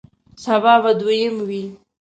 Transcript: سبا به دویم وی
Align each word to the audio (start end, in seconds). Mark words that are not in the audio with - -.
سبا 0.43 0.73
به 0.83 0.91
دویم 0.99 1.35
وی 1.47 1.63